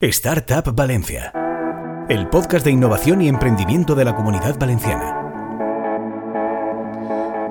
[0.00, 1.32] Startup Valencia,
[2.08, 5.24] el podcast de innovación y emprendimiento de la comunidad valenciana.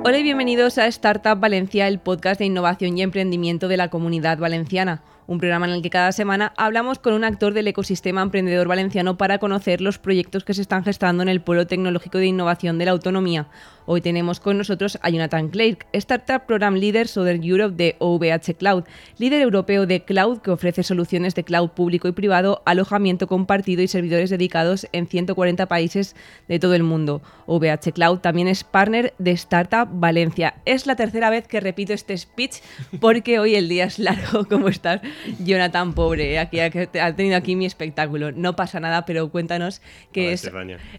[0.05, 4.38] Hola y bienvenidos a Startup Valencia, el podcast de innovación y emprendimiento de la comunidad
[4.38, 8.68] valenciana un programa en el que cada semana hablamos con un actor del ecosistema emprendedor
[8.68, 12.77] valenciano para conocer los proyectos que se están gestando en el Polo Tecnológico de Innovación
[12.77, 13.48] de la Autonomía.
[13.89, 18.83] Hoy tenemos con nosotros a Jonathan Clark, Startup Program Leader Southern Europe de OVH Cloud,
[19.17, 23.87] líder europeo de cloud que ofrece soluciones de cloud público y privado, alojamiento compartido y
[23.87, 26.18] servidores dedicados en 140 países
[26.50, 27.21] de todo el mundo.
[27.45, 30.56] OVH Cloud también es partner de Startup Valencia.
[30.65, 32.58] Es la tercera vez que repito este speech
[33.00, 34.44] porque hoy el día es largo.
[34.50, 35.00] ¿Cómo estás?
[35.39, 38.33] Jonathan, pobre, aquí ha tenido aquí mi espectáculo.
[38.33, 40.52] No pasa nada, pero cuéntanos qué es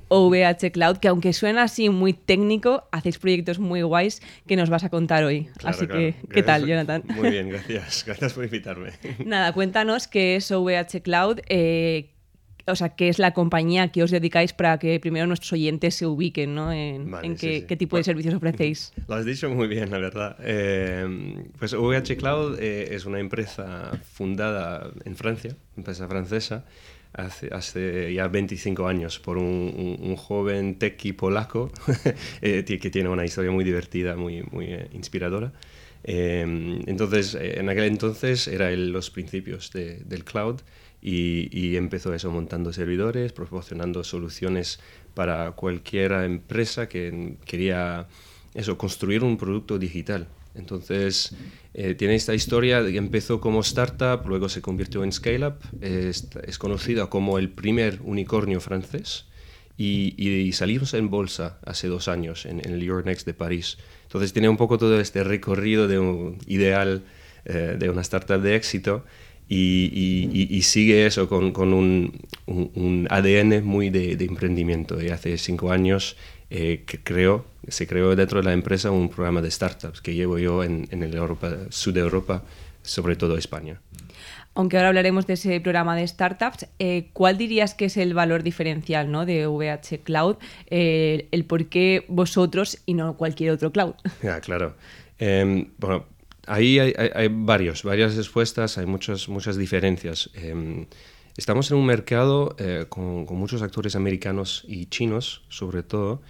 [0.08, 4.84] OVH Cloud, que aunque suena así muy técnico, hacéis proyectos muy guays que nos vas
[4.84, 5.48] a contar hoy.
[5.64, 7.02] así que, ¿qué tal, Jonathan?
[7.14, 8.04] Muy bien, gracias.
[8.06, 8.90] Gracias por invitarme.
[9.24, 11.40] Nada, cuéntanos qué es OVH Cloud.
[11.48, 12.10] Eh,
[12.68, 16.06] o sea, qué es la compañía que os dedicáis para que primero nuestros oyentes se
[16.06, 16.72] ubiquen, ¿no?
[16.72, 18.92] En, qué, tipo de servicios ofrecéis.
[19.06, 20.36] Lo has dicho muy bien, la verdad.
[20.40, 26.64] Eh, pues OVH Cloud eh, es una empresa fundada en Francia, empresa francesa,
[27.18, 31.70] hace, hace ya 25 años por un, joven tequi polaco
[32.42, 35.52] eh, que tiene una historia muy divertida, muy, muy inspiradora.
[36.04, 40.60] entonces, en aquel entonces eran los principios del cloud
[41.00, 44.80] y, empezó eso montando servidores, proporcionando soluciones
[45.14, 48.08] para cualquier empresa que quería
[48.54, 50.26] eso, construir un producto digital.
[50.54, 51.34] Entonces,
[51.74, 57.06] eh, tiene esta historia empezó como startup, luego se convirtió en scale-up, es, es, conocida
[57.06, 59.26] como el primer unicornio francés
[59.78, 63.78] y, salimos en bolsa hace dos años en, el Euronext de París.
[64.02, 67.04] Entonces, tiene un poco todo este recorrido de un ideal
[67.44, 69.04] eh, de una startup de éxito
[69.48, 75.00] y, sigue eso con, un, ADN muy de, emprendimiento.
[75.00, 76.16] Y hace cinco años
[76.50, 80.38] eh, que creo, se creó dentro de la empresa un programa de startups que llevo
[80.38, 82.42] yo en, en el Europa, sur de Europa,
[82.82, 83.80] sobre todo España.
[84.54, 88.42] Aunque ahora hablaremos de ese programa de startups, eh, ¿cuál dirías que es el valor
[88.42, 89.24] diferencial ¿no?
[89.24, 90.36] de VH Cloud?
[90.66, 93.94] Eh, el por qué vosotros y no cualquier otro cloud.
[94.22, 94.74] Ya, claro.
[95.18, 96.06] Em, bueno,
[96.48, 100.30] Ahí hay, varios, varias respuestas, hay muchas, muchas diferencias.
[100.32, 100.86] Em,
[101.36, 106.22] estamos en un mercado eh, con, muchos actores americanos y chinos, sobre todo,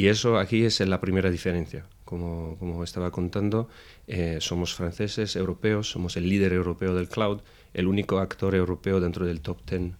[0.00, 1.84] y eso aquí es la primera diferencia.
[2.06, 3.68] Como, como estaba contando,
[4.06, 7.42] eh, somos franceses, europeos, somos el líder europeo del cloud,
[7.74, 9.92] el único actor europeo dentro del top 10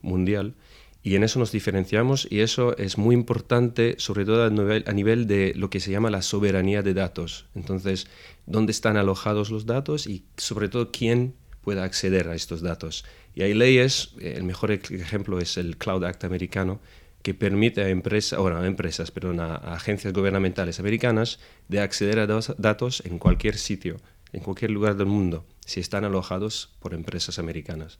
[0.00, 0.54] mundial.
[1.02, 4.92] Y en eso nos diferenciamos y eso es muy importante, sobre todo a nivel, a
[4.92, 7.46] nivel, de lo que se llama la soberanía de datos.
[7.56, 8.06] Entonces,
[8.46, 13.04] dónde están alojados los datos y sobre todo quién pueda acceder a estos datos.
[13.34, 16.80] Y hay leyes, el mejor ejemplo es el Cloud Act americano,
[17.22, 22.26] que permite a empresas, bueno, a empresas, perdón, a, agencias gubernamentales americanas de acceder a
[22.26, 23.96] datos en cualquier sitio,
[24.32, 27.98] en cualquier lugar del mundo, si están alojados por empresas americanas.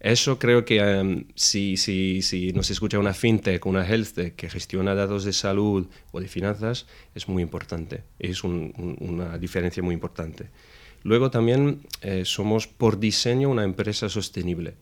[0.00, 4.50] Eso creo que em, si, si, si nos escucha una fintech, una health tech que
[4.50, 8.02] gestiona datos de salud o de finanzas, es muy importante.
[8.18, 10.50] Es una diferencia muy importante.
[11.04, 14.74] Luego también eh, somos por diseño una empresa sostenible.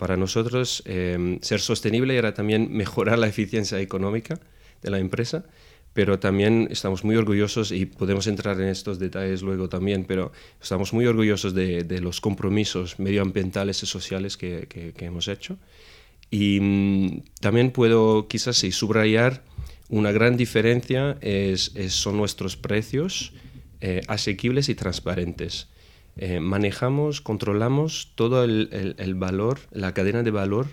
[0.00, 4.40] Para nosotros em, ser sostenible era también mejorar la eficiencia económica
[4.80, 5.44] de la empresa
[5.92, 10.30] pero también estamos muy orgullosos, y podemos entrar en estos detalles luego también, pero
[10.62, 15.58] estamos muy orgullosos de, de los compromisos medioambientales y sociales que, que, hemos hecho.
[16.30, 19.42] Y mm, también puedo quizás sí, subrayar
[19.88, 23.32] una gran diferencia es, son nuestros precios
[23.80, 25.66] eh, asequibles y transparentes.
[26.16, 30.66] Eh, manejamos, controlamos todo el, el, valor, la cadena de valor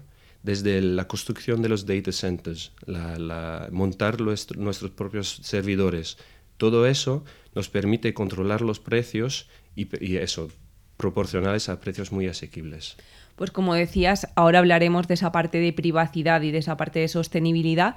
[0.43, 6.17] desde la construcción de los data centers, la, montar nuestros propios servidores.
[6.57, 10.49] Todo eso nos permite controlar los precios y, y eso,
[10.97, 12.97] proporcionales a precios muy asequibles.
[13.37, 17.07] Pues como decías, ahora hablaremos de esa parte de privacidad y de esa parte de
[17.07, 17.95] sostenibilidad,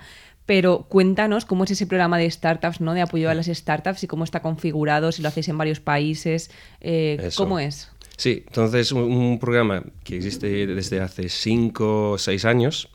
[0.50, 2.92] pero cuéntanos cómo es ese programa de startups, ¿no?
[2.92, 6.50] de apoyo a las startups y cómo está configurado, si lo hacéis en varios países,
[6.80, 7.88] eh, ¿cómo es?
[8.16, 12.88] Sí, entonces un, programa que existe desde hace cinco o seis años.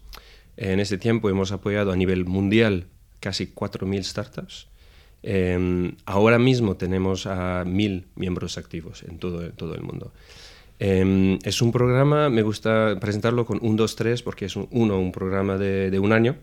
[0.57, 2.87] En este tiempo hemos apoyado a nivel mundial
[3.21, 4.67] casi 4.000 startups.
[5.23, 10.11] Em, ahora mismo tenemos a 1.000 miembros activos en todo, todo el mundo.
[10.77, 14.99] Em, es un programa, me gusta presentarlo con un, dos, tres, porque es un, uno,
[14.99, 16.35] un programa de, de, un año,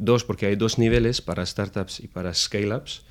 [0.00, 3.02] dos, porque hay dos niveles para startups y para scale-ups,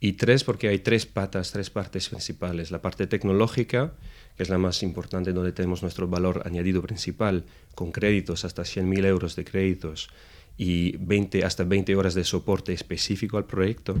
[0.00, 2.70] Y tres, porque hay tres patas, tres partes principales.
[2.70, 3.94] La parte tecnológica,
[4.36, 9.04] que es la más importante, donde tenemos nuestro valor añadido principal, con créditos hasta 100.000
[9.06, 10.08] euros de créditos
[10.56, 13.96] y 20, hasta 20 horas de soporte específico al proyecto.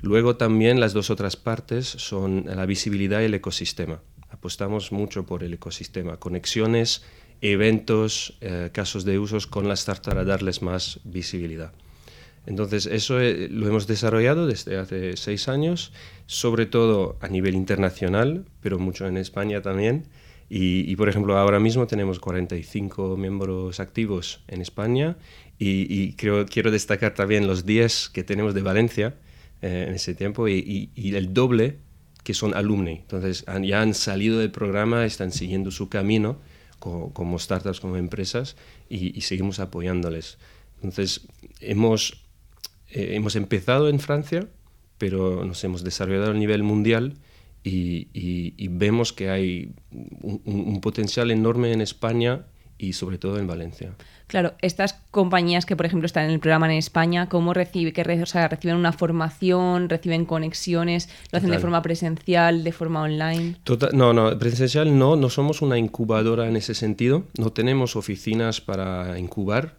[0.00, 4.00] Luego también las dos otras partes son la visibilidad y el ecosistema.
[4.30, 7.02] Apostamos mucho por el ecosistema, conexiones,
[7.42, 11.72] eventos, eh, casos de usos con las startups a darles más visibilidad.
[12.46, 15.92] Entonces, eso eh, lo hemos desarrollado desde hace seis años,
[16.26, 20.08] sobre todo a nivel internacional, pero mucho en España también.
[20.54, 25.16] Y, por ejemplo, ahora mismo tenemos 45 miembros activos en España
[25.58, 29.14] y, creo, quiero destacar también los 10 que tenemos de Valencia
[29.62, 31.78] eh, en ese tiempo y, el doble
[32.22, 32.98] que son alumni.
[33.00, 36.38] Entonces, ya han salido del programa, están siguiendo su camino
[36.78, 38.56] como, startups, como empresas
[38.90, 40.36] y, seguimos apoyándoles.
[40.82, 41.28] Entonces,
[41.60, 42.21] hemos
[42.92, 44.46] eh, hemos empezado en Francia,
[44.98, 47.14] pero nos hemos desarrollado a nivel mundial
[47.64, 52.46] y, vemos que hay un, potencial enorme en España
[52.76, 53.94] y sobre todo en Valencia.
[54.26, 57.92] Claro, estas compañías que, por ejemplo, están en el programa en España, ¿cómo reciben?
[57.92, 59.88] Que, ¿Reciben una formación?
[59.88, 61.08] ¿Reciben conexiones?
[61.30, 63.56] ¿Lo hacen de forma presencial, de forma online?
[63.64, 67.24] Total, no, no, presencial no, no somos una incubadora en ese sentido.
[67.38, 69.76] No tenemos oficinas para incubar.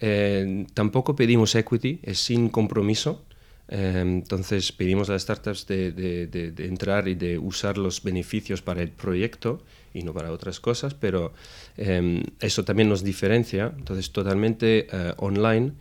[0.00, 3.24] Eh, tampoco pedimos equity, es sin compromiso.
[3.68, 8.90] Eh, entonces pedimos a las startups de, entrar y de usar los beneficios para el
[8.90, 9.62] proyecto
[9.94, 11.32] y no para otras cosas, pero
[11.76, 13.72] eh, eso también nos diferencia.
[13.78, 15.72] Entonces totalmente online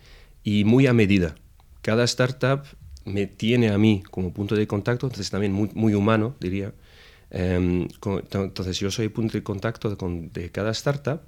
[0.44, 1.36] y muy a medida.
[1.82, 2.64] Cada startup
[3.06, 6.74] me tiene a mí como punto de contacto, entonces también muy, muy humano, diría.
[7.32, 11.22] entonces yo soy punto de contacto de, de cada startup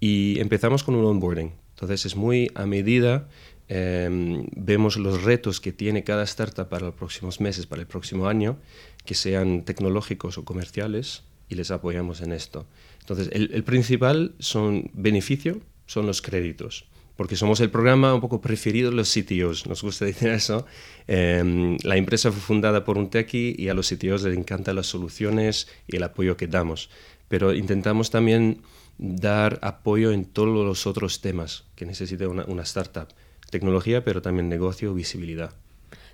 [0.00, 1.61] y empezamos con un onboarding.
[1.82, 3.28] Entonces es muy a medida,
[3.66, 8.28] em, vemos los retos que tiene cada startup para los próximos meses, para el próximo
[8.28, 8.56] año,
[9.04, 12.66] que sean tecnológicos o comerciales, y les apoyamos en esto.
[13.00, 16.86] Entonces el, principal son beneficio, son los créditos
[17.16, 20.66] porque somos el programa un poco preferido de los CTOs, nos gusta decir eso.
[21.06, 24.86] Em, la empresa fue fundada por un techie y a los CTOs les encantan las
[24.86, 26.90] soluciones y el apoyo que damos,
[27.32, 28.58] pero intentamos también
[28.98, 33.08] dar apoyo en todos los otros temas que necesita una, startup.
[33.48, 35.54] Tecnología, pero también negocio, visibilidad.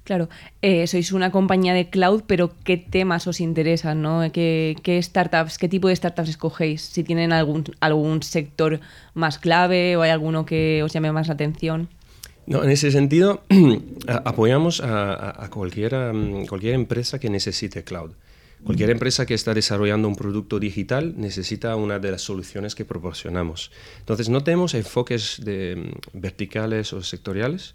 [0.04, 0.28] Claro,
[0.62, 4.00] eh, sois una compañía de cloud, pero ¿qué temas os interesan?
[4.00, 4.30] ¿no?
[4.30, 6.82] ¿Qué, startups, qué tipo de startups escogéis?
[6.82, 8.78] Si tienen algún, algún sector
[9.14, 11.88] más clave o hay alguno que os llame más la atención.
[12.46, 13.42] No, en ese sentido,
[14.24, 15.96] apoyamos a, a, cualquier,
[16.48, 18.12] cualquier empresa que necesite cloud.
[18.64, 23.70] Cualquier empresa que está desarrollando un producto digital necesita una de las soluciones que proporcionamos.
[24.00, 27.74] Entonces, no tenemos enfoques de, mm, verticales o sectoriales,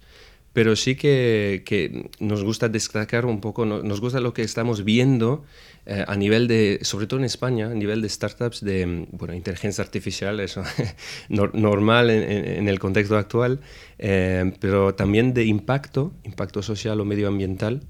[0.52, 5.44] pero sí que, nos gusta destacar un poco, nos gusta lo que estamos viendo
[5.86, 9.34] eh, a nivel de, sobre todo en España, a nivel de startups de mm, bueno,
[9.34, 10.64] inteligencia artificial, eso
[11.30, 13.62] normal en, el contexto actual,
[13.98, 17.82] eh, pero también de impacto, impacto social o medioambiental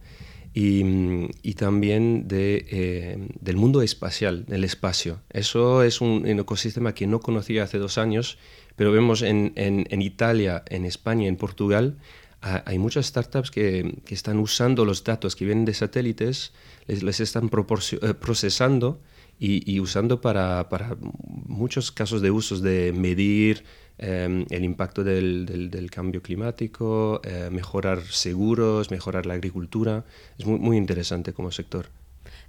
[0.53, 5.21] y, también de, eh, del mundo espacial, del espacio.
[5.31, 8.37] Eso es un, ecosistema que no conocía hace dos años,
[8.75, 11.97] pero vemos en, en, Italia, en España, en Portugal,
[12.41, 16.51] hay muchas startups que, que, están usando los datos que vienen de satélites,
[16.87, 18.99] les, les están eh, procesando
[19.39, 23.63] y, y, usando para, para muchos casos de usos de medir
[24.05, 30.03] Em, el impacto del, del, cambio climático, eh, mejorar seguros, mejorar la agricultura.
[30.37, 31.85] Es muy, muy interesante como sector.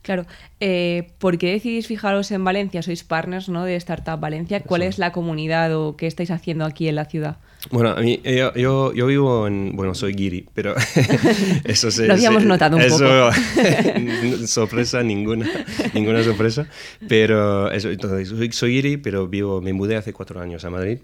[0.02, 0.26] Claro,
[0.58, 2.82] eh, ¿por qué decidís fijaros en Valencia?
[2.82, 3.62] Sois partners ¿no?
[3.64, 4.64] de Startup Valencia.
[4.64, 7.36] ¿Cuál es la comunidad o qué estáis haciendo aquí en la ciudad?
[7.70, 8.20] Bueno, a mí,
[8.56, 9.76] yo, yo, vivo en.
[9.76, 10.74] Bueno, soy guiri, pero
[11.64, 12.08] eso se.
[12.08, 13.30] Lo habíamos notado un eso,
[14.48, 15.48] sorpresa, ninguna,
[15.94, 16.66] ninguna sorpresa.
[17.08, 20.98] Pero eso, entonces, soy, soy guiri, pero vivo, me mudé hace cuatro años a Madrid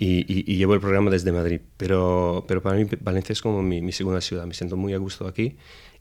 [0.00, 1.60] y, llevo el programa desde Madrid.
[1.76, 5.26] Pero, pero para mí Valencia es como mi, segunda ciudad, me siento muy a gusto
[5.26, 5.56] aquí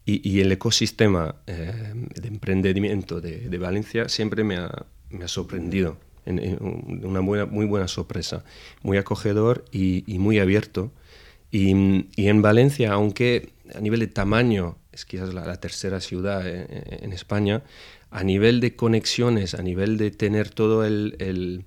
[0.05, 6.57] y, el ecosistema eh, de emprendimiento de, Valencia siempre me ha, me ha sorprendido, en,
[7.05, 8.43] una buena, muy buena sorpresa,
[8.81, 10.91] muy acogedor y, muy abierto.
[11.51, 16.67] Y, en Valencia, aunque a nivel de tamaño es quizás la, tercera ciudad en,
[17.03, 17.63] en, España,
[18.11, 21.65] a nivel de conexiones, a nivel de tener todo el, el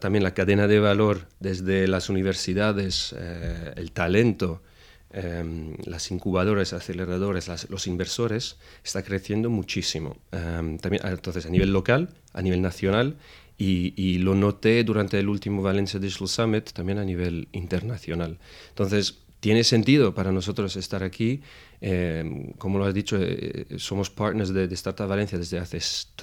[0.00, 4.62] también la cadena de valor desde las universidades, eh, el talento,
[5.10, 10.16] em, las incubadoras, aceleradores, los inversores, está creciendo muchísimo.
[10.32, 13.16] Em, también, ah, entonces, a nivel local, a nivel nacional,
[13.56, 18.38] y, lo noté durante el último Valencia Digital Summit también a nivel internacional.
[18.70, 21.42] Entonces, tiene sentido para nosotros estar aquí.
[21.82, 25.80] Eh, como lo has dicho, eh, somos partners de, de, Startup Valencia desde hace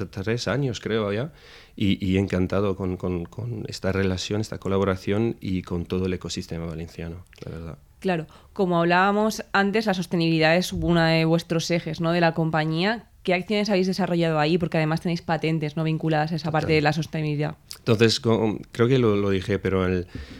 [0.09, 1.31] tres años, creo ya,
[1.75, 7.23] y, encantado con, con, con, esta relación, esta colaboración y con todo el ecosistema valenciano,
[7.45, 7.77] la verdad.
[7.99, 12.13] Claro, como hablábamos antes, la sostenibilidad es uno de vuestros ejes ¿no?
[12.13, 13.05] de la compañía.
[13.21, 14.57] ¿Qué acciones habéis desarrollado ahí?
[14.57, 17.55] Porque además tenéis patentes no vinculadas a esa parte de la sostenibilidad.
[17.77, 19.85] Entonces, creo que lo, dije, pero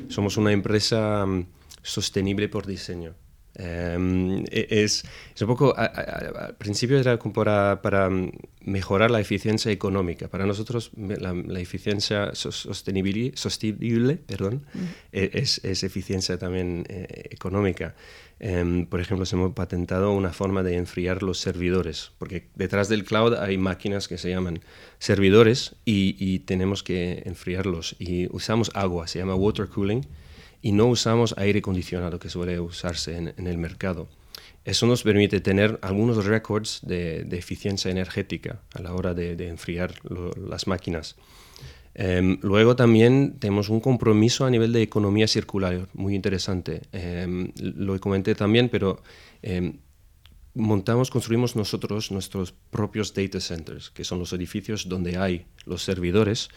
[0.07, 1.45] somos una empresa mm,
[1.81, 3.15] sostenible por diseño.
[3.55, 5.03] Em, e, es,
[5.41, 8.09] un poco, al principio era para, para,
[8.61, 10.29] mejorar la eficiencia económica.
[10.29, 14.65] Para nosotros la, eficiencia sostenible, sostenible perdón,
[15.11, 17.95] e, es, es, eficiencia también eh, económica.
[18.39, 23.35] Em, por ejemplo, hemos patentado una forma de enfriar los servidores, porque detrás del cloud
[23.35, 24.61] hay máquinas que se llaman
[24.97, 27.95] servidores y, y tenemos que enfriarlos.
[27.99, 30.07] Y usamos agua, se llama water cooling
[30.61, 34.07] y no usamos aire acondicionado que suele usarse en, el mercado.
[34.63, 39.93] Eso nos permite tener algunos récords de, eficiencia energética a la hora de, enfriar
[40.37, 41.15] las máquinas.
[41.93, 46.83] Em, luego también tenemos un compromiso a nivel de economía circular, muy interesante.
[46.93, 49.01] Em, lo comenté también, pero
[49.41, 49.79] em,
[50.53, 56.49] montamos, construimos nosotros nuestros propios data centers, que son los edificios donde hay los servidores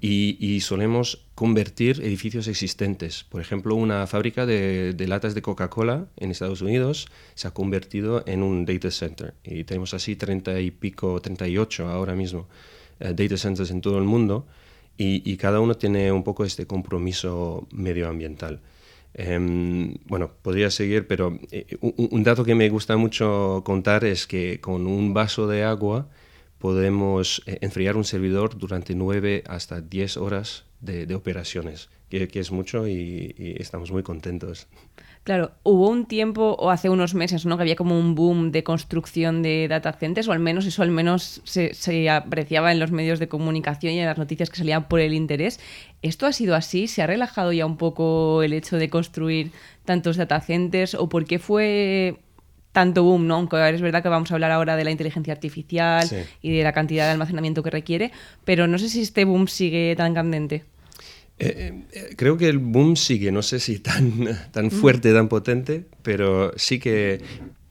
[0.00, 3.24] y, solemos convertir edificios existentes.
[3.24, 8.42] Por ejemplo, una fábrica de, latas de Coca-Cola en Estados Unidos se ha convertido en
[8.42, 12.48] un data center y tenemos así 30 y pico, 38 ahora mismo
[13.00, 14.46] eh, data centers en todo el mundo
[15.00, 18.60] y, cada uno tiene un poco este compromiso medioambiental.
[19.20, 24.60] Em, bueno, podría seguir, pero eh, un, dato que me gusta mucho contar es que
[24.60, 26.08] con un vaso de agua
[26.58, 32.86] podemos eh, enfriar un servidor durante 9 hasta 10 horas de, operaciones, que, es mucho
[32.86, 34.68] y, estamos muy contentos.
[35.24, 37.56] Claro, hubo un tiempo, o hace unos meses, ¿no?
[37.56, 40.90] que había como un boom de construcción de data centers, o al menos eso al
[40.90, 44.88] menos se, se, apreciaba en los medios de comunicación y en las noticias que salían
[44.88, 45.60] por el interés.
[46.00, 46.86] ¿Esto ha sido así?
[46.86, 49.50] ¿Se ha relajado ya un poco el hecho de construir
[49.84, 50.94] tantos data centers?
[50.94, 52.20] ¿O por qué fue
[52.78, 53.34] tanto boom, ¿no?
[53.34, 56.08] Aunque es verdad que vamos a hablar ahora de la inteligencia artificial
[56.40, 58.12] y de la cantidad de almacenamiento que requiere,
[58.44, 60.62] pero no sé si este boom sigue tan candente.
[61.40, 64.70] Eh, eh, creo que el boom sigue, no sé si tan, tan mm.
[64.70, 67.20] fuerte, tan potente, pero sí que,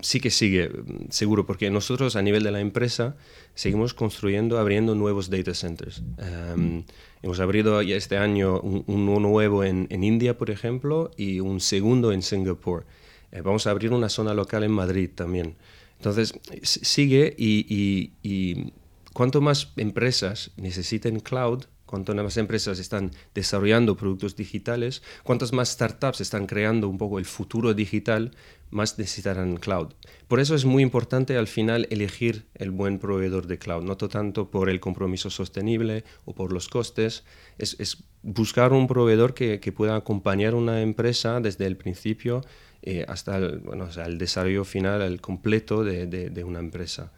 [0.01, 0.71] sí que sigue,
[1.09, 3.15] seguro, porque nosotros a nivel de la empresa
[3.55, 6.03] seguimos construyendo, abriendo nuevos data centers.
[6.17, 6.83] Em,
[7.23, 11.61] hemos abrido ya este año un, un nuevo en, en, India, por ejemplo, y un
[11.61, 12.85] segundo en Singapur.
[13.31, 15.55] Eh, vamos a abrir una zona local en Madrid también.
[15.97, 18.73] Entonces, sigue y, y,
[19.13, 26.21] cuanto más empresas necesiten cloud, cuanto más empresas están desarrollando productos digitales, cuantas más startups
[26.21, 28.31] están creando un poco el futuro digital,
[28.69, 29.93] más necesitarán cloud.
[30.27, 34.51] Por eso es muy importante al final elegir el buen proveedor de cloud, no tanto
[34.51, 37.23] por el compromiso sostenible o por los costes,
[37.57, 42.41] es, buscar un proveedor que, que pueda acompañar una empresa desde el principio
[42.89, 47.11] eh, hasta el, bueno, el desarrollo final, el completo de, una empresa.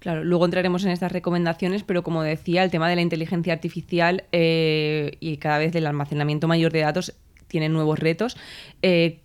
[0.00, 4.24] Claro, luego entraremos en estas recomendaciones, pero como decía, el tema de la inteligencia artificial
[4.32, 7.14] eh, y cada vez del almacenamiento mayor de datos
[7.48, 8.36] tiene nuevos retos.
[8.82, 9.20] Eh,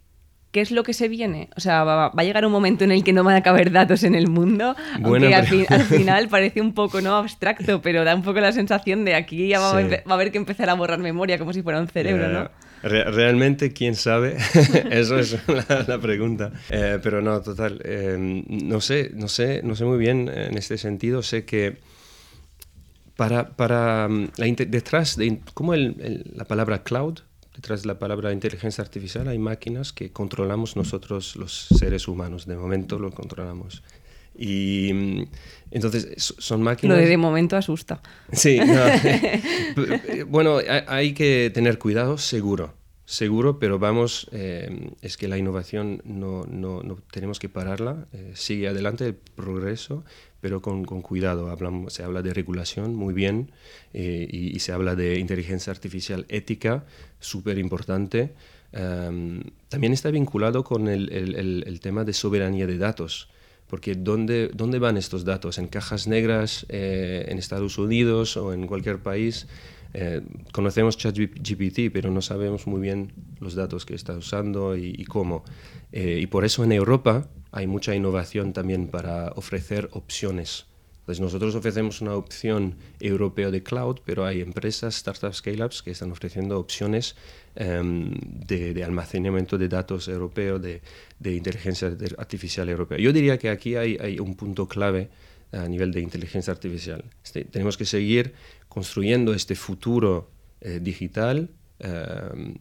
[0.51, 1.49] ¿Qué es lo que se viene?
[1.57, 4.03] O sea, va, a llegar un momento en el que no van a caber datos
[4.03, 8.39] en el mundo, aunque al, final parece un poco no abstracto, pero da un poco
[8.39, 11.61] la sensación de aquí ya va, a, haber que empezar a borrar memoria como si
[11.61, 12.66] fuera un cerebro, ¿no?
[12.83, 14.37] Realmente, quién sabe,
[14.91, 15.37] eso es
[15.87, 16.51] la, pregunta.
[16.69, 20.77] Eh, pero no, total, em, no sé, no sé, no sé muy bien en este
[20.77, 21.23] sentido.
[21.23, 21.77] Sé que
[23.15, 24.31] para, para mm,
[24.67, 27.19] detrás de, ¿cómo la palabra cloud
[27.57, 32.45] Detrás de la palabra inteligencia artificial hay máquinas que controlamos nosotros los seres humanos.
[32.45, 33.81] De momento lo controlamos.
[34.37, 35.25] Y mm,
[35.71, 36.97] entonces son máquinas...
[36.97, 38.01] Lo de, de momento asusta.
[38.31, 38.59] Sí,
[40.27, 42.73] bueno, hay que tener cuidado, seguro,
[43.05, 48.33] seguro, pero vamos, eh, es que la innovación no, no, no tenemos que pararla, eh,
[48.35, 50.03] sigue adelante el progreso,
[50.41, 51.49] pero con, con cuidado.
[51.49, 53.51] Hablamos, se habla de regulación muy bien
[53.93, 56.85] eh, y, se habla de inteligencia artificial ética,
[57.19, 58.33] súper importante.
[58.71, 63.29] Em, también está vinculado con el, el, el, tema de soberanía de datos,
[63.67, 65.57] porque ¿dónde, dónde van estos datos?
[65.57, 69.47] ¿En cajas negras eh, en Estados Unidos o en cualquier país?
[69.93, 70.21] Eh,
[70.51, 75.43] conocemos ChatGPT, pero no sabemos muy bien los datos que está usando y, y cómo.
[75.91, 80.65] y por eso en Europa hay mucha innovación también para ofrecer opciones
[80.99, 86.11] Entonces nosotros ofrecemos una opción europea de cloud, pero hay empresas, startups, scale-ups que están
[86.11, 87.15] ofreciendo opciones
[87.59, 88.13] em,
[88.45, 90.81] de, almacenamiento de datos europeo, de,
[91.23, 92.97] inteligencia artificial europea.
[92.99, 95.09] Yo diría que aquí hay, un punto clave
[95.51, 97.03] a nivel de inteligencia artificial.
[97.23, 98.33] Este, tenemos que seguir
[98.67, 100.29] construyendo este futuro
[100.61, 101.49] eh, digital
[101.79, 102.55] em,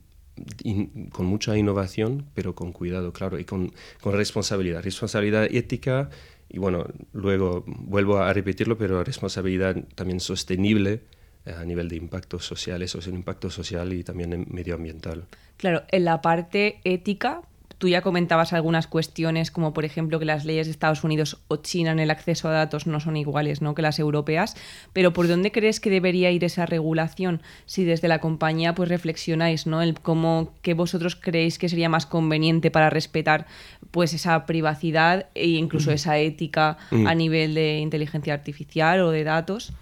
[1.11, 3.73] con mucha innovación, pero con cuidado, claro, y con,
[4.05, 4.83] responsabilidad.
[4.83, 6.11] Responsabilidad ética
[6.49, 11.03] y bueno, luego vuelvo a repetirlo, pero responsabilidad también sostenible
[11.47, 15.25] a nivel de impacto social, eso es un impacto social y también medioambiental.
[15.57, 17.43] Claro, en la parte ética,
[17.79, 21.57] Tú ya comentabas algunas cuestiones, como por ejemplo que las leyes de Estados Unidos o
[21.57, 23.75] China en el acceso a datos no son iguales ¿no?
[23.75, 24.57] que las europeas,
[24.95, 27.43] pero ¿por dónde crees que debería ir esa regulación?
[27.67, 29.83] Si desde la compañía pues reflexionáis, ¿no?
[29.83, 33.47] El cómo que vosotros creéis que sería más conveniente para respetar
[33.91, 39.75] pues esa privacidad e incluso esa ética a nivel de inteligencia artificial o de datos.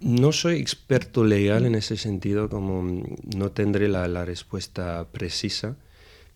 [0.00, 3.04] No soy experto legal en ese sentido, como
[3.36, 5.76] no tendré la, respuesta precisa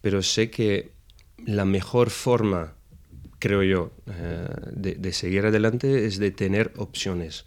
[0.01, 0.93] pero sé que
[1.45, 2.75] la mejor forma,
[3.39, 7.45] creo yo, eh, de, seguir adelante es de tener opciones.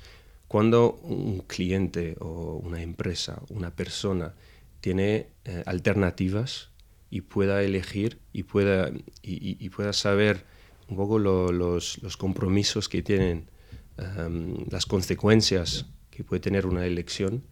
[0.47, 4.33] Cuando un cliente o una empresa, una persona,
[4.81, 6.69] tiene eh, alternativas
[7.09, 8.91] y pueda elegir y pueda,
[9.21, 10.45] y, pueda saber
[10.89, 13.49] un poco los, compromisos que tienen,
[13.97, 17.43] em, las consecuencias que puede tener una elección,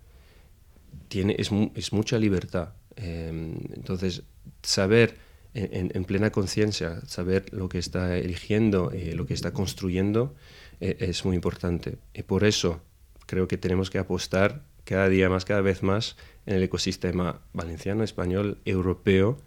[1.07, 2.73] tiene, es, es mucha libertad.
[2.95, 4.23] Em, entonces,
[4.63, 5.15] saber
[5.53, 10.33] en, plena conciencia, saber lo que está eligiendo, y lo que está construyendo,
[10.79, 11.97] eh, es muy importante.
[12.13, 12.81] Y por eso
[13.25, 16.15] creo que tenemos que apostar cada día más, cada vez más
[16.45, 19.37] en el ecosistema valenciano, español, europeo,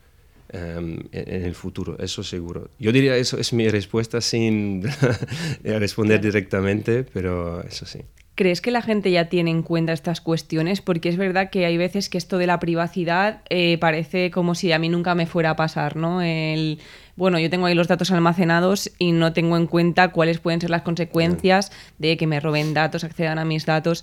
[0.51, 2.69] em, en, el futuro, eso seguro.
[2.79, 4.83] Yo diría eso es mi respuesta sin
[5.65, 8.01] responder directamente, pero eso sí.
[8.37, 10.81] ¿Crees que la gente ya tiene en cuenta estas cuestiones?
[10.81, 14.73] Porque es verdad que hay veces que esto de la privacidad eh, parece como si
[14.73, 16.21] a mí nunca me fuera a pasar, ¿no?
[16.21, 16.81] El,
[17.15, 20.71] bueno, yo tengo ahí los datos almacenados y no tengo en cuenta cuáles pueden ser
[20.71, 24.03] las consecuencias de que me roben datos, accedan a mis datos.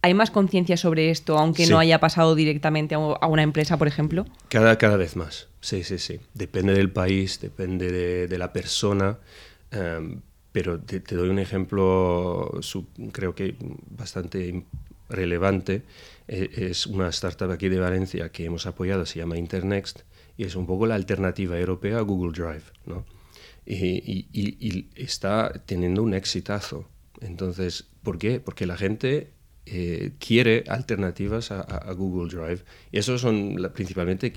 [0.00, 4.24] ¿Hay más conciencia sobre esto, aunque no haya pasado directamente a una empresa, por ejemplo?
[4.48, 6.20] Cada, cada vez más, sí, sí, sí.
[6.32, 9.18] Depende del país, depende de, la persona.
[9.70, 10.20] Em,
[10.56, 12.50] pero te, doy un ejemplo,
[13.12, 13.56] creo que
[13.90, 14.64] bastante
[15.10, 15.82] relevante.
[16.28, 20.00] E, es una startup aquí de Valencia que hemos apoyado, se llama Internext,
[20.38, 22.62] y es un poco la alternativa europea a Google Drive.
[22.86, 23.04] ¿no?
[23.66, 26.88] Y, está teniendo un exitazo.
[27.20, 28.40] Entonces, ¿por qué?
[28.40, 29.32] Porque la gente
[29.66, 32.64] eh, quiere alternativas a, Google Drive.
[32.92, 34.32] Y esos son principalmente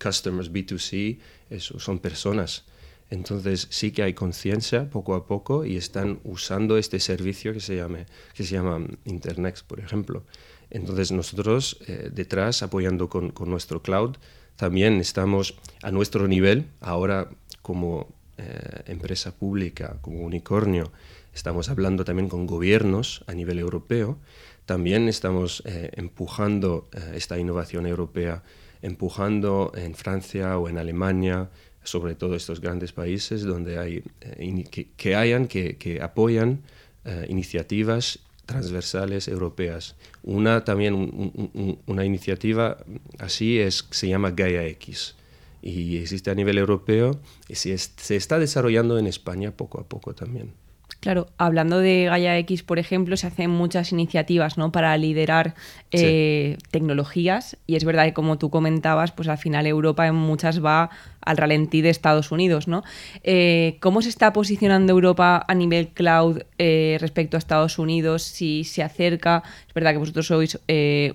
[0.00, 1.18] customers B2C,
[1.50, 2.66] eso son personas.
[3.10, 7.76] Entonces sí que hay conciencia poco a poco y están usando este servicio que se,
[7.76, 10.22] llame, que se llama Internext, por ejemplo.
[10.70, 14.16] Entonces nosotros eh, detrás, apoyando con, nuestro cloud,
[14.54, 17.28] también estamos a nuestro nivel, ahora
[17.62, 18.06] como
[18.38, 20.92] eh, empresa pública, como unicornio,
[21.34, 24.18] estamos hablando también con gobiernos a nivel europeo,
[24.66, 28.44] también estamos eh, empujando esta innovación europea,
[28.82, 31.50] empujando en Francia o en Alemania,
[31.82, 36.60] sobre todo estos grandes países donde hay, eh, que, hayan, que, apoyan
[37.04, 39.96] eh, iniciativas transversales europeas.
[40.22, 42.78] Una también, una iniciativa
[43.18, 45.14] así es, se llama Gaia X
[45.62, 50.14] y existe a nivel europeo y se, se está desarrollando en España poco a poco
[50.14, 50.52] también.
[51.00, 54.70] Claro, hablando de Gaia X, por ejemplo, se hacen muchas iniciativas ¿no?
[54.70, 55.54] para liderar
[55.92, 60.62] eh, tecnologías y es verdad que como tú comentabas, pues al final Europa en muchas
[60.62, 60.90] va
[61.22, 62.68] al ralentí de Estados Unidos.
[62.68, 62.82] ¿no?
[63.24, 68.22] Eh, ¿Cómo se está posicionando Europa a nivel cloud eh, respecto a Estados Unidos?
[68.22, 70.58] Si se acerca, es verdad que vosotros sois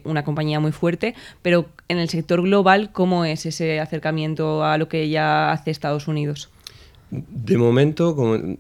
[0.04, 4.90] una compañía muy fuerte, pero en el sector global, ¿cómo es ese acercamiento a lo
[4.90, 6.50] que ya hace Estados Unidos?
[7.12, 8.16] De momento,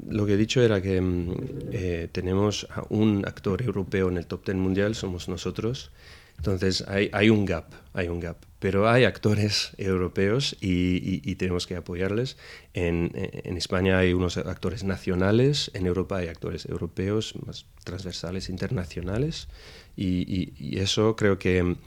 [0.08, 1.34] lo que he dicho era que mm,
[1.72, 5.92] eh, tenemos a un actor europeo en el top 10 mundial, somos nosotros.
[6.38, 8.38] Entonces hay, un gap, hay un gap.
[8.60, 12.38] Pero hay actores europeos y, tenemos que apoyarles.
[12.74, 13.12] En,
[13.58, 19.48] España hay unos actores nacionales, en Europa hay actores europeos más transversales, internacionales.
[19.96, 21.78] Y, eso creo que...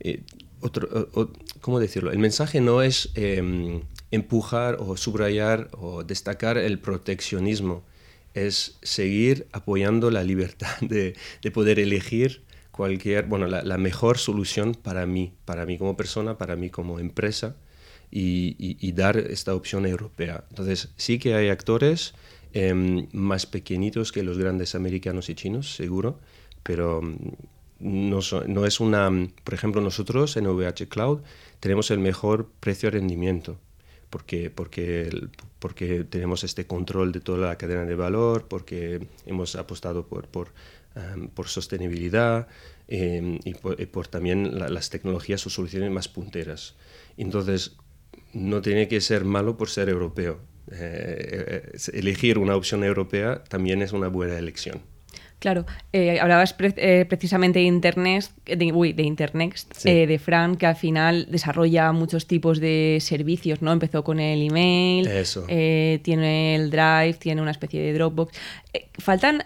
[0.00, 0.22] Eh,
[0.60, 1.10] otro,
[1.60, 2.10] ¿Cómo decirlo?
[2.12, 3.10] El mensaje no es...
[3.14, 3.82] Em,
[4.14, 7.84] empujar o subrayar o destacar el proteccionismo,
[8.34, 11.14] es seguir apoyando la libertad de,
[11.52, 16.70] poder elegir cualquier, bueno, la, mejor solución para mí, para mí como persona, para mí
[16.70, 17.56] como empresa
[18.10, 20.44] y, dar esta opción europea.
[20.50, 22.14] Entonces, sí que hay actores
[22.52, 26.20] em, más pequeñitos que los grandes americanos y chinos, seguro,
[26.62, 29.10] pero mm, no, no, es una...
[29.44, 31.20] Por ejemplo, nosotros en VH Cloud
[31.60, 33.58] tenemos el mejor precio-rendimiento
[34.14, 35.10] porque, porque,
[35.58, 40.52] porque tenemos este control de toda la cadena de valor, porque hemos apostado por, por,
[40.94, 42.46] em, por sostenibilidad
[42.86, 46.76] em, y, por, también las tecnologías o soluciones más punteras.
[47.16, 47.76] Entonces,
[48.32, 50.38] no tiene que ser malo por ser europeo.
[50.70, 54.80] Eh, eh, elegir una opción europea también es una buena elección.
[55.44, 60.64] Claro, eh, hablabas eh, precisamente de Internet, de, uy, de Internext, eh, de Fran, que
[60.64, 63.70] al final desarrolla muchos tipos de servicios, ¿no?
[63.70, 65.06] Empezó con el email,
[66.02, 68.32] tiene el Drive, tiene una especie de Dropbox.
[68.94, 69.44] ¿Faltan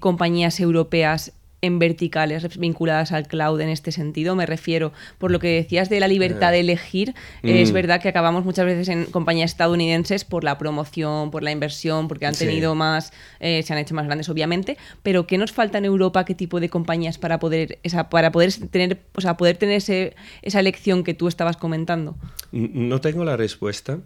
[0.00, 4.36] compañías europeas en verticales vinculadas al cloud en este sentido.
[4.36, 7.74] Me refiero, por lo que decías de la libertad de elegir, es mm.
[7.74, 12.26] verdad que acabamos muchas veces en compañías estadounidenses por la promoción, por la inversión, porque
[12.26, 15.84] han tenido más, eh, se han hecho más grandes obviamente, pero ¿qué nos falta en
[15.84, 16.24] Europa?
[16.24, 19.82] ¿Qué tipo de compañías para poder, esa, para poder tener, o sea, poder tener
[20.42, 22.16] esa elección que tú estabas comentando?
[22.52, 23.98] No tengo la respuesta,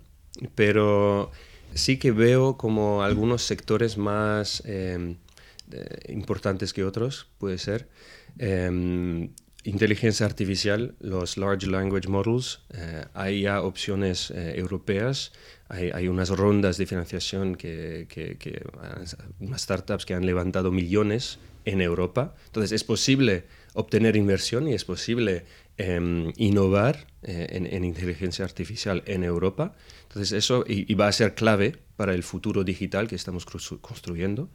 [0.55, 1.31] pero
[1.75, 4.63] sí que veo como algunos sectores más...
[4.67, 5.17] Eh,
[5.73, 7.89] eh, importantes que otros, puede ser.
[8.39, 9.31] Em,
[9.65, 15.33] inteligencia artificial, los Large Language Models, eh, hay ya opciones eh, europeas,
[15.69, 18.63] hay, hay, unas rondas de financiación que, que,
[19.41, 22.35] unas startups que han levantado millones en Europa.
[22.47, 25.45] Entonces es posible obtener inversión y es posible
[25.79, 29.75] em, innovar en, inteligencia artificial en Europa.
[30.13, 34.51] Entonces eso y, va a ser clave para el futuro digital que estamos construyendo.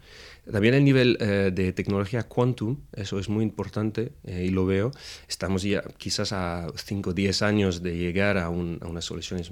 [0.51, 4.91] También el nivel eh, de tecnología quantum, eso es muy importante eh, y lo veo.
[5.27, 9.51] Estamos ya quizás a 5 o 10 años de llegar a, unas soluciones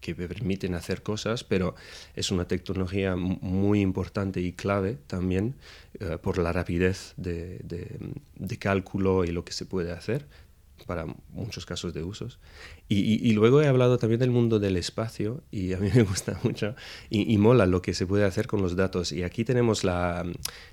[0.00, 1.74] que permiten hacer cosas, pero
[2.14, 5.56] es una tecnología muy importante y clave también
[5.98, 7.58] eh, por la rapidez de,
[8.36, 10.26] de cálculo y lo que se puede hacer
[10.86, 12.38] para muchos casos de usos.
[12.88, 16.74] Y, luego he hablado también del mundo del espacio y a mí me gusta mucho
[17.10, 19.12] y, mola lo que se puede hacer con los datos.
[19.12, 20.24] Y aquí tenemos la,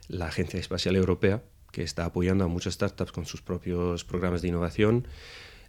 [0.08, 4.50] la, Agencia Espacial Europea que está apoyando a muchas startups con sus propios programas de
[4.50, 5.08] innovación.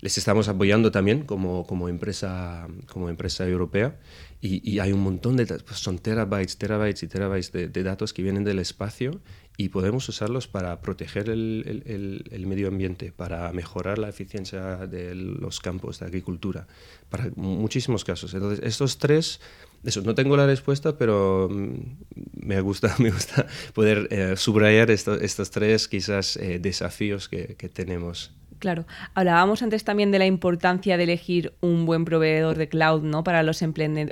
[0.01, 4.01] Les estamos apoyando también como, como, empresa, como empresa europea
[4.41, 8.25] y, hay un montón de datos, son terabytes, terabytes y terabytes de, de datos que
[8.25, 9.21] vienen del espacio
[9.57, 15.99] y podemos usarlos para proteger el, medio ambiente, para mejorar la eficiencia de los campos
[15.99, 16.67] de agricultura,
[17.11, 18.33] para muchísimos casos.
[18.35, 19.41] Entonces, estos tres,
[19.85, 25.51] eso, no tengo la respuesta, pero mm, me gusta, me gusta poder eh, subrayar estos
[25.51, 28.33] tres quizás eh, desafíos que, que tenemos.
[28.59, 28.87] Claro.
[29.15, 33.25] Hablábamos antes también de la importancia de elegir un buen proveedor de cloud ¿no?
[33.25, 33.61] para, los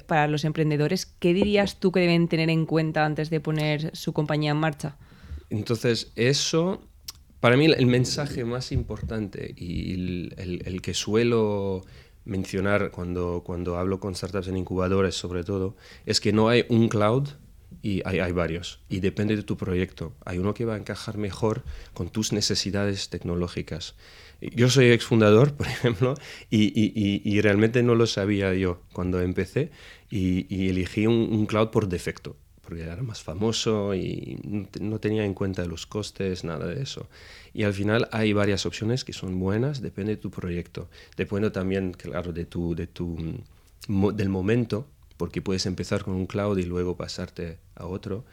[0.07, 1.07] para los emprendedores.
[1.07, 4.97] ¿Qué dirías tú que deben tener en cuenta antes de poner su compañía en marcha?
[5.51, 6.81] Entonces, eso,
[7.41, 11.85] para mí el mensaje más importante y el, que suelo
[12.25, 16.89] mencionar cuando, cuando hablo con startups en incubadores sobre todo, es que no hay un
[16.89, 17.29] cloud
[17.83, 18.81] y hay, varios.
[18.89, 20.15] Y depende de tu proyecto.
[20.25, 23.95] Hay uno que va a encajar mejor con tus necesidades tecnológicas.
[24.41, 26.15] Yo soy exfundador, por ejemplo,
[26.51, 26.73] y,
[27.25, 29.71] y, realmente no lo sabía yo cuando empecé
[30.11, 32.37] y, elegí un, cloud por defecto
[32.79, 34.39] era más famoso y
[34.81, 37.09] no tenía en cuenta los costes, nada de eso.
[37.53, 40.89] Y al final hay varias opciones que son buenas, depende de tu proyecto.
[41.17, 43.17] Depende también, claro, de tu, de tu,
[43.89, 48.25] del momento, porque puedes empezar con un cloud y luego pasarte a otro.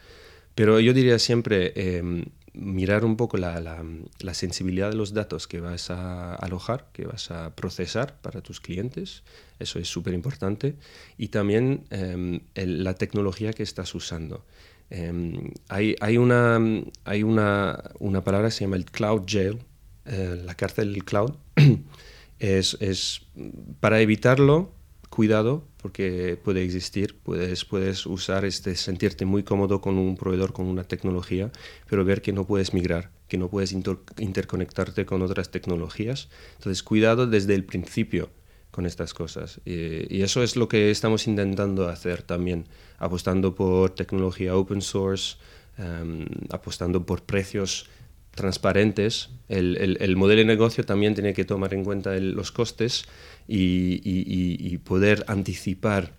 [0.54, 2.24] Pero yo diría siempre, em,
[2.58, 7.30] mirar un poco la, la, sensibilidad de los datos que vas a alojar, que vas
[7.30, 9.22] a procesar para tus clientes,
[9.58, 10.74] eso es súper importante,
[11.16, 14.44] y también em, la tecnología que estás usando.
[14.90, 16.58] Em, hay, hay, una,
[17.04, 19.58] hay una, una, palabra que se llama el cloud jail,
[20.06, 21.34] eh, la cárcel del cloud.
[22.38, 23.22] es, es,
[23.80, 24.72] para evitarlo,
[25.08, 30.66] cuidado, porque puede existir, puedes, puedes usar este, sentirte muy cómodo con un proveedor, con
[30.66, 31.50] una tecnología,
[31.88, 36.28] pero ver que no puedes migrar, que no puedes interconectarte con otras tecnologías.
[36.56, 38.30] Entonces, cuidado desde el principio
[38.70, 39.60] con estas cosas.
[39.64, 42.66] Y, eso es lo que estamos intentando hacer también,
[42.98, 45.36] apostando por tecnología open source,
[45.78, 47.88] em, apostando por precios
[48.38, 49.30] transparentes.
[49.48, 53.04] El, el, modelo de negocio también tiene que tomar en cuenta los costes
[53.48, 56.12] y, poder anticipar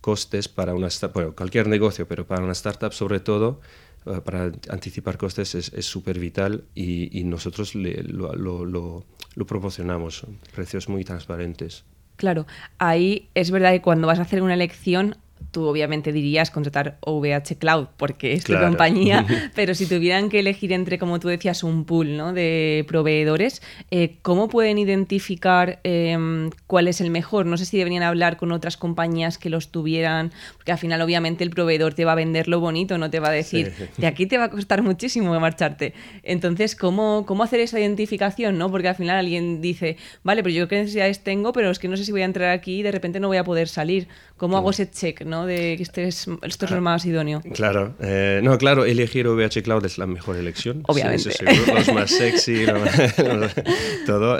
[0.00, 3.60] costes para una bueno, cualquier negocio, pero para una startup sobre todo,
[4.06, 11.04] eh, para anticipar costes es súper vital y, nosotros lo, lo, lo, proporcionamos, precios muy
[11.04, 11.84] transparentes.
[12.16, 12.46] Claro,
[12.78, 15.16] ahí es verdad que cuando vas a hacer una elección
[15.50, 20.72] tú obviamente dirías contratar OVH Cloud porque es tu compañía, pero si tuvieran que elegir
[20.72, 22.32] entre, como tú decías, un pool ¿no?
[22.32, 27.46] de proveedores, eh, ¿cómo pueden identificar em, cuál es el mejor?
[27.46, 31.44] No sé si deberían hablar con otras compañías que los tuvieran, porque al final obviamente
[31.44, 34.26] el proveedor te va a vender lo bonito, no te va a decir, de aquí
[34.26, 35.94] te va a costar muchísimo marcharte.
[36.22, 38.58] Entonces, ¿cómo, ¿cómo hacer esa identificación?
[38.58, 38.70] ¿no?
[38.70, 41.96] Porque al final alguien dice, vale, pero yo qué necesidades tengo, pero es que no
[41.96, 44.08] sé si voy a entrar aquí y de repente no voy a poder salir.
[44.36, 45.46] ¿Cómo hago ese check, ¿no?
[45.46, 47.42] De que este es, esto es lo más idóneo.
[47.52, 50.82] Claro, eh, no, claro, elegir OVH Cloud es la mejor elección.
[50.86, 51.30] Obviamente.
[51.30, 52.64] Sí, los más sexy,
[54.06, 54.38] todo.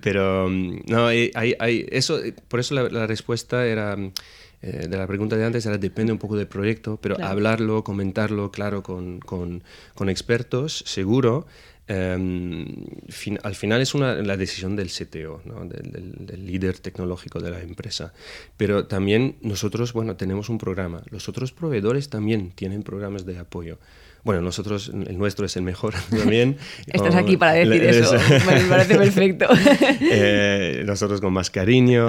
[0.00, 3.96] pero mm, no, hay, hay, eso, por eso la, respuesta era
[4.62, 8.50] eh, de la pregunta de antes era depende un poco del proyecto, pero hablarlo, comentarlo,
[8.50, 9.62] claro, con, con,
[9.94, 11.46] con expertos, seguro.
[11.86, 12.64] Em,
[13.42, 18.14] al final es una, la decisión del CTO, del, líder tecnológico de la empresa.
[18.56, 21.02] Pero también nosotros, bueno, tenemos un programa.
[21.10, 23.78] Los otros proveedores también tienen programas de apoyo.
[24.24, 26.56] Bueno, nosotros, el nuestro es el mejor también.
[26.86, 28.14] Estás aquí para decir eso,
[28.46, 29.46] me parece perfecto.
[30.00, 32.08] Eh, nosotros con más cariño,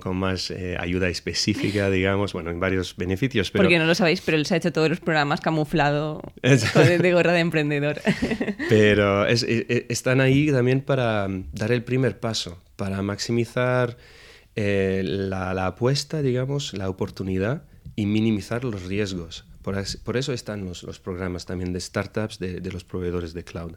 [0.00, 3.50] con, más eh, ayuda específica, digamos, bueno, en varios beneficios.
[3.50, 7.32] Porque no lo sabéis, pero él se ha hecho todos los programas camuflado de, gorra
[7.32, 8.00] de emprendedor.
[8.68, 13.98] pero están ahí también para dar el primer paso, para maximizar
[14.56, 17.64] eh, la, la apuesta, digamos, la oportunidad
[17.96, 19.44] y minimizar los riesgos.
[19.62, 23.72] Por, eso están los, los, programas también de startups de, los proveedores de cloud.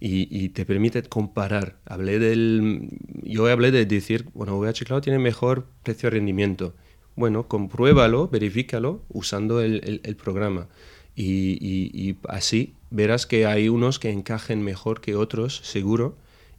[0.00, 1.76] Y, te permite comparar.
[1.84, 2.88] Hablé del,
[3.22, 6.74] yo hablé de decir, bueno, VH Cloud tiene mejor precio-rendimiento.
[7.14, 10.68] Bueno, compruébalo, verifícalo usando el, el, programa.
[11.14, 16.16] Y, así verás que hay unos que encajen mejor que otros, seguro,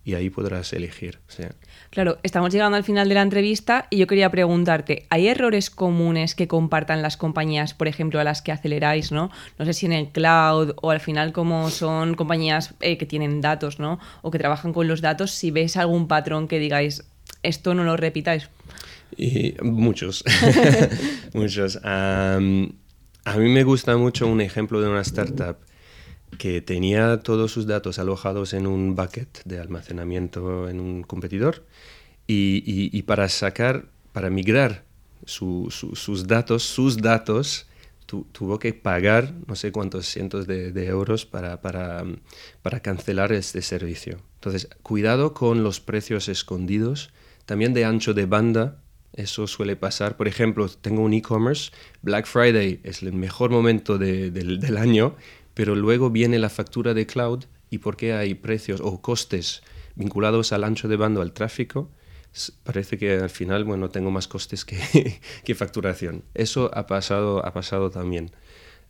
[0.09, 1.19] y ahí podrás elegir.
[1.91, 6.33] Claro, estamos llegando al final de la entrevista y yo quería preguntarte, ¿hay errores comunes
[6.33, 9.29] que compartan las compañías, por ejemplo, a las que aceleráis, ¿no?
[9.59, 13.39] No sé si en el cloud o al final como son compañías eh, que tienen
[13.39, 13.99] datos, ¿no?
[14.23, 17.03] O que trabajan con los datos, si ves algún patrón que digáis,
[17.43, 18.49] esto no lo repitáis.
[19.15, 20.23] Y muchos,
[21.33, 21.79] muchos.
[21.83, 25.57] a mí me gusta mucho un ejemplo de una startup
[26.37, 31.65] que tenía todos sus datos alojados en un bucket de almacenamiento en un competidor
[32.27, 34.83] y, para sacar, para migrar
[35.25, 37.65] sus datos, sus datos,
[38.05, 44.19] tuvo que pagar no sé cuántos cientos de, euros para, para, cancelar este servicio.
[44.35, 47.11] Entonces, cuidado con los precios escondidos,
[47.45, 48.81] también de ancho de banda.
[49.13, 50.17] Eso suele pasar.
[50.17, 51.71] Por ejemplo, tengo un e-commerce.
[52.03, 55.15] Black Friday es el mejor momento del año
[55.53, 59.61] pero luego viene la factura de cloud y porque hay precios o costes
[59.95, 61.91] vinculados al ancho de banda, al tráfico,
[62.63, 64.77] parece que al final, bueno, tengo más costes que,
[65.43, 66.23] que facturación.
[66.33, 68.31] Eso ha pasado, ha pasado también.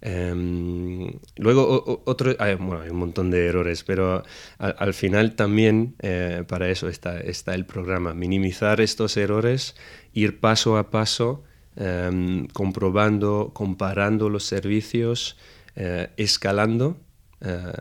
[0.02, 4.24] Em, luego, otro, hay, bueno, hay un montón de errores, pero
[4.58, 9.76] al, final también eh, para eso está, está el programa, minimizar estos errores,
[10.13, 11.43] ir paso a paso,
[11.76, 15.38] em, comprobando, comparando los servicios,
[15.82, 16.98] eh, escalando.
[17.39, 17.72] Eh,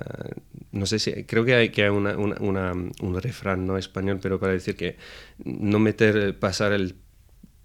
[0.70, 4.52] no sé si, creo que hay, que hay una, un refrán no español, pero para
[4.52, 4.96] decir que
[5.44, 6.94] no meter, pasar el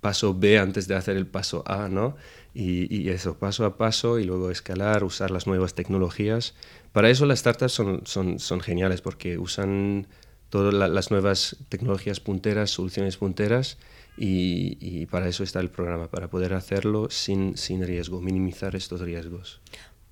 [0.02, 2.16] paso B antes de hacer el paso A, ¿no?
[2.56, 6.56] Y, eso, paso a paso y luego escalar, usar las nuevas tecnologías.
[6.92, 10.08] Para eso las startups son, son, son geniales porque usan
[10.50, 13.78] todas las nuevas tecnologías punteras, soluciones punteras
[14.18, 19.02] y, y, para eso está el programa, para poder hacerlo sin, sin riesgo, minimizar estos
[19.02, 19.62] riesgos.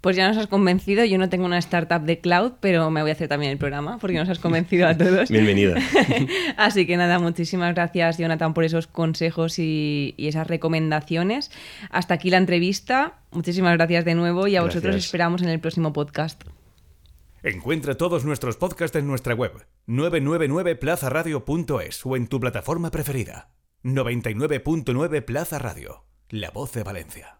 [0.01, 1.05] Pues ya nos has convencido.
[1.05, 3.99] Yo no tengo una startup de cloud, pero me voy a hacer también el programa
[3.99, 5.29] porque nos has convencido a todos.
[5.29, 5.75] Bienvenida.
[6.57, 11.51] Así que nada, muchísimas gracias, Jonathan, por esos consejos y, esas recomendaciones.
[11.91, 13.19] Hasta aquí la entrevista.
[13.31, 16.41] Muchísimas gracias de nuevo y a vosotros esperamos en el próximo podcast.
[17.43, 19.51] Encuentra todos nuestros podcasts en nuestra web
[19.87, 23.49] 999plazaradio.es o en tu plataforma preferida.
[23.83, 27.29] 99.9 Plaza Radio, la voz de Valencia.